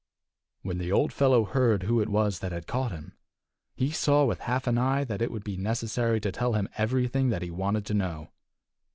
[0.63, 3.15] When the old fellow heard who it was that had caught him,
[3.75, 7.29] he saw with half an eye that it would be necessary to tell him everything
[7.29, 8.31] that he wanted to know.